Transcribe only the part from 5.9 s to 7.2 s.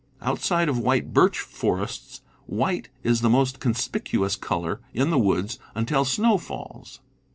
snow falls.